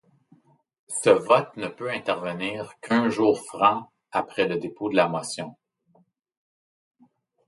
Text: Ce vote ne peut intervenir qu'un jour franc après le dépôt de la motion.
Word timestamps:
Ce 0.87 1.11
vote 1.11 1.55
ne 1.57 1.67
peut 1.67 1.91
intervenir 1.91 2.73
qu'un 2.81 3.11
jour 3.11 3.37
franc 3.39 3.91
après 4.11 4.47
le 4.47 4.55
dépôt 4.57 4.89
de 4.89 4.95
la 4.95 5.07
motion. 5.07 5.55